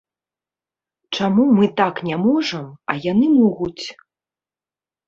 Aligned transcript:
Чаму 1.17 1.45
мы 1.59 1.69
так 1.83 1.95
не 2.09 2.15
можам, 2.25 2.65
а 2.95 2.99
яны 3.11 3.27
могуць? 3.39 3.85